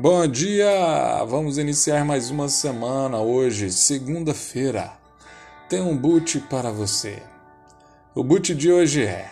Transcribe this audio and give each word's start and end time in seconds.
Bom 0.00 0.28
dia! 0.28 1.24
Vamos 1.24 1.58
iniciar 1.58 2.04
mais 2.04 2.30
uma 2.30 2.48
semana 2.48 3.18
hoje, 3.18 3.72
segunda-feira. 3.72 4.92
Tem 5.68 5.82
um 5.82 5.96
boot 5.96 6.38
para 6.42 6.70
você. 6.70 7.20
O 8.14 8.22
boot 8.22 8.54
de 8.54 8.70
hoje 8.70 9.02
é: 9.02 9.28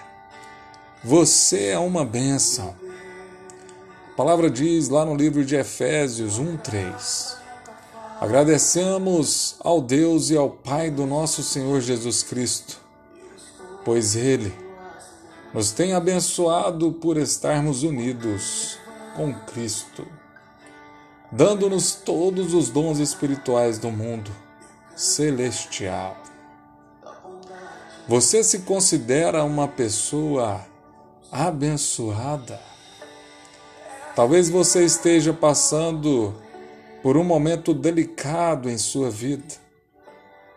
Você 1.04 1.66
é 1.66 1.78
uma 1.78 2.04
bênção. 2.04 2.74
A 4.10 4.16
palavra 4.16 4.50
diz 4.50 4.88
lá 4.88 5.04
no 5.04 5.14
livro 5.14 5.44
de 5.44 5.54
Efésios 5.54 6.40
1:3. 6.40 7.36
Agradecemos 8.20 9.54
ao 9.60 9.80
Deus 9.80 10.30
e 10.30 10.36
ao 10.36 10.50
Pai 10.50 10.90
do 10.90 11.06
nosso 11.06 11.44
Senhor 11.44 11.80
Jesus 11.80 12.24
Cristo, 12.24 12.80
pois 13.84 14.16
ele 14.16 14.52
nos 15.54 15.70
tem 15.70 15.94
abençoado 15.94 16.90
por 16.90 17.16
estarmos 17.16 17.84
unidos 17.84 18.78
com 19.14 19.32
Cristo 19.32 20.04
dando-nos 21.30 21.94
todos 21.94 22.54
os 22.54 22.70
dons 22.70 22.98
espirituais 22.98 23.78
do 23.78 23.90
mundo 23.90 24.30
celestial. 24.94 26.16
Você 28.08 28.44
se 28.44 28.60
considera 28.60 29.42
uma 29.44 29.66
pessoa 29.66 30.64
abençoada? 31.30 32.60
Talvez 34.14 34.48
você 34.48 34.84
esteja 34.84 35.32
passando 35.32 36.34
por 37.02 37.16
um 37.16 37.24
momento 37.24 37.74
delicado 37.74 38.70
em 38.70 38.78
sua 38.78 39.10
vida, 39.10 39.54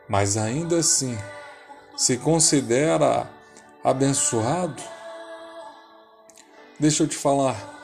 mas 0.08 0.38
ainda 0.38 0.78
assim 0.78 1.18
se 1.98 2.18
considera 2.18 3.30
abençoado? 3.84 4.82
Deixa 6.80 7.04
eu 7.04 7.08
te 7.08 7.18
falar. 7.18 7.79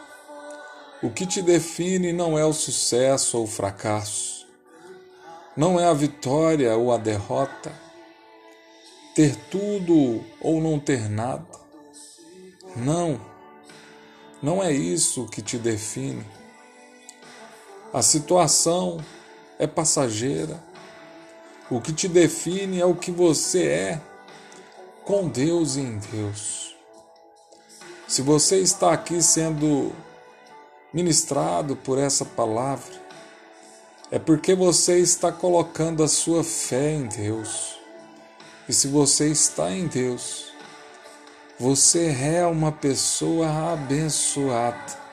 O 1.04 1.10
que 1.10 1.26
te 1.26 1.42
define 1.42 2.14
não 2.14 2.38
é 2.38 2.46
o 2.46 2.54
sucesso 2.54 3.38
ou 3.38 3.44
o 3.44 3.48
fracasso, 3.48 4.48
não 5.56 5.80
é 5.80 5.86
a 5.86 5.94
vitória 5.94 6.76
ou 6.76 6.92
a 6.92 6.98
derrota, 6.98 7.72
ter 9.14 9.36
tudo 9.50 10.24
ou 10.42 10.62
não 10.62 10.80
ter 10.80 11.10
nada. 11.10 11.46
Não, 12.76 13.20
não 14.42 14.64
é 14.64 14.72
isso 14.72 15.28
que 15.28 15.42
te 15.42 15.58
define. 15.58 16.26
A 17.94 18.02
situação 18.02 19.00
é 19.58 19.66
passageira. 19.66 20.62
O 21.70 21.80
que 21.80 21.94
te 21.94 22.08
define 22.08 22.80
é 22.80 22.86
o 22.86 22.96
que 22.96 23.12
você 23.12 23.68
é 23.68 24.02
com 25.06 25.28
Deus 25.28 25.76
e 25.76 25.82
em 25.82 25.98
Deus. 25.98 26.76
Se 28.08 28.22
você 28.22 28.60
está 28.60 28.92
aqui 28.92 29.22
sendo 29.22 29.94
ministrado 30.96 31.76
por 31.76 32.00
essa 32.00 32.24
palavra, 32.24 32.96
é 34.10 34.18
porque 34.18 34.56
você 34.56 34.98
está 34.98 35.30
colocando 35.30 36.02
a 36.02 36.08
sua 36.08 36.42
fé 36.42 36.94
em 36.94 37.06
Deus. 37.06 37.78
E 38.70 38.74
se 38.74 38.88
você 38.88 39.28
está 39.28 39.70
em 39.70 39.88
Deus, 39.88 40.54
você 41.60 42.08
é 42.08 42.46
uma 42.46 42.72
pessoa 42.72 43.74
abençoada. 43.74 45.04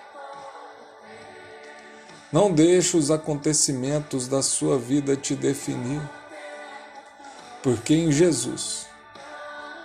Não 2.30 2.52
deixe 2.52 2.96
os 2.96 3.10
acontecimentos 3.10 4.28
da 4.28 4.40
sua 4.40 4.78
vida 4.78 5.16
te 5.16 5.34
definir, 5.34 6.00
porque 7.60 7.92
em 7.92 8.12
Jesus 8.12 8.86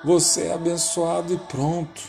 você 0.06 0.44
é 0.44 0.54
abençoado 0.54 1.34
e 1.34 1.38
pronto. 1.38 2.04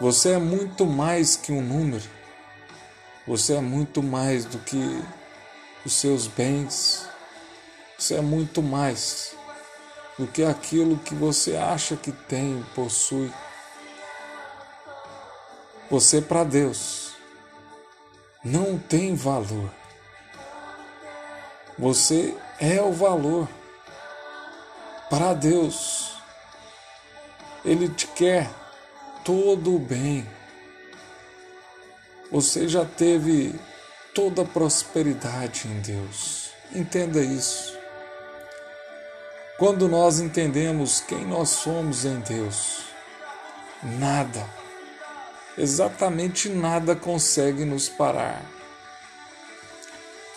Você 0.00 0.30
é 0.30 0.38
muito 0.38 0.86
mais 0.86 1.34
que 1.34 1.50
um 1.50 1.60
número. 1.60 2.19
Você 3.26 3.54
é 3.54 3.60
muito 3.60 4.02
mais 4.02 4.44
do 4.44 4.58
que 4.58 5.04
os 5.84 5.92
seus 5.92 6.26
bens. 6.26 7.06
Você 7.98 8.14
é 8.14 8.20
muito 8.20 8.62
mais 8.62 9.34
do 10.18 10.26
que 10.26 10.42
aquilo 10.42 10.98
que 10.98 11.14
você 11.14 11.56
acha 11.56 11.96
que 11.96 12.12
tem, 12.12 12.64
possui. 12.74 13.32
Você 15.90 16.20
para 16.20 16.44
Deus 16.44 17.12
não 18.44 18.78
tem 18.78 19.14
valor. 19.14 19.70
Você 21.78 22.36
é 22.58 22.80
o 22.80 22.92
valor 22.92 23.48
para 25.10 25.34
Deus. 25.34 26.14
Ele 27.64 27.88
te 27.88 28.06
quer 28.06 28.50
todo 29.24 29.74
o 29.74 29.78
bem. 29.78 30.26
Você 32.30 32.68
já 32.68 32.84
teve 32.84 33.58
toda 34.14 34.42
a 34.42 34.44
prosperidade 34.44 35.66
em 35.66 35.80
Deus. 35.80 36.50
Entenda 36.72 37.20
isso. 37.20 37.76
Quando 39.58 39.88
nós 39.88 40.20
entendemos 40.20 41.00
quem 41.00 41.26
nós 41.26 41.48
somos 41.48 42.04
em 42.04 42.20
Deus, 42.20 42.84
nada, 43.82 44.48
exatamente 45.58 46.48
nada 46.48 46.94
consegue 46.94 47.64
nos 47.64 47.88
parar. 47.88 48.44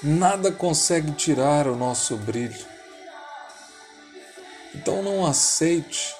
Nada 0.01 0.51
consegue 0.51 1.11
tirar 1.11 1.67
o 1.67 1.75
nosso 1.75 2.17
brilho. 2.17 2.65
Então 4.73 5.03
não 5.03 5.27
aceite 5.27 6.15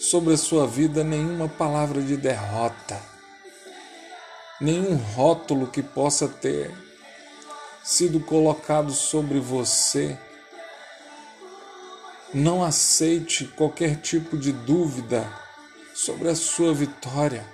sobre 0.00 0.32
a 0.32 0.38
sua 0.38 0.66
vida 0.66 1.04
nenhuma 1.04 1.50
palavra 1.50 2.00
de 2.00 2.16
derrota 2.16 3.15
nenhum 4.60 4.96
rótulo 4.96 5.66
que 5.66 5.82
possa 5.82 6.28
ter 6.28 6.74
sido 7.82 8.20
colocado 8.20 8.92
sobre 8.92 9.38
você. 9.38 10.18
Não 12.34 12.64
aceite 12.64 13.46
qualquer 13.56 13.96
tipo 13.96 14.36
de 14.36 14.52
dúvida 14.52 15.26
sobre 15.94 16.28
a 16.28 16.34
sua 16.34 16.74
vitória, 16.74 17.46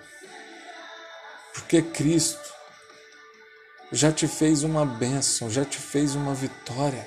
porque 1.52 1.82
Cristo 1.82 2.52
já 3.92 4.10
te 4.10 4.26
fez 4.26 4.62
uma 4.62 4.86
bênção, 4.86 5.50
já 5.50 5.64
te 5.64 5.78
fez 5.78 6.14
uma 6.14 6.34
vitória. 6.34 7.06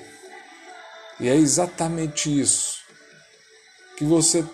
E 1.18 1.28
é 1.28 1.34
exatamente 1.34 2.40
isso 2.40 2.80
que 3.96 4.04
você 4.04 4.44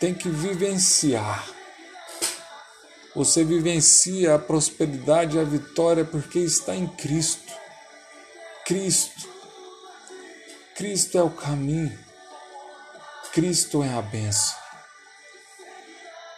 tem 0.00 0.14
que 0.14 0.28
vivenciar. 0.28 1.53
Você 3.14 3.44
vivencia 3.44 4.34
a 4.34 4.38
prosperidade 4.38 5.36
e 5.36 5.40
a 5.40 5.44
vitória 5.44 6.04
porque 6.04 6.40
está 6.40 6.74
em 6.74 6.86
Cristo. 6.86 7.52
Cristo. 8.66 9.28
Cristo 10.74 11.16
é 11.16 11.22
o 11.22 11.30
caminho. 11.30 11.96
Cristo 13.32 13.82
é 13.84 13.92
a 13.94 14.02
benção. 14.02 14.56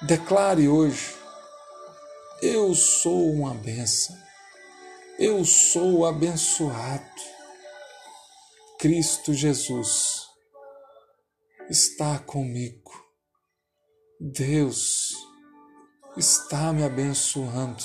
Declare 0.03 0.69
hoje: 0.69 1.14
Eu 2.42 2.75
sou 2.75 3.32
uma 3.32 3.54
benção. 3.54 4.16
Eu 5.19 5.44
sou 5.47 6.04
abençoado. 6.04 7.04
Cristo 8.78 9.32
Jesus 9.32 10.26
está 11.70 12.19
comigo. 12.19 12.93
Deus 14.20 15.14
está 16.16 16.72
me 16.72 16.84
abençoando. 16.84 17.84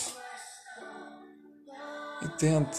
Entenda. 2.21 2.71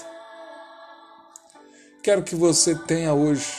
Quero 2.02 2.22
que 2.22 2.34
você 2.34 2.74
tenha 2.74 3.12
hoje 3.12 3.52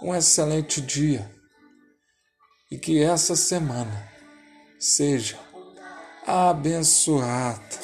um 0.00 0.14
excelente 0.14 0.80
dia 0.80 1.30
e 2.70 2.78
que 2.78 3.02
essa 3.02 3.36
semana 3.36 4.10
seja 4.78 5.38
abençoada 6.26 7.81